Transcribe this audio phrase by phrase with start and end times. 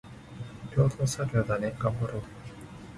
[0.75, 2.23] 共同作業だね、がんばろーよ